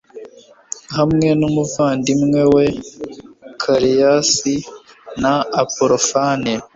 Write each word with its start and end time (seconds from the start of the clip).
hamwe 0.95 1.27
n'umuvandimwe 1.39 2.41
we 2.55 2.65
kereyasi, 3.61 4.55
na 5.21 5.33
apolofane 5.61 6.53